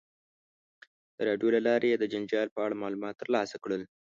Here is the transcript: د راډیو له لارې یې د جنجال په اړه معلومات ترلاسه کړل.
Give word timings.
د 1.15 1.17
راډیو 1.27 1.49
له 1.55 1.61
لارې 1.67 1.87
یې 1.91 1.97
د 1.99 2.05
جنجال 2.13 2.47
په 2.51 2.59
اړه 2.65 2.79
معلومات 2.83 3.15
ترلاسه 3.21 3.55
کړل. 3.63 3.81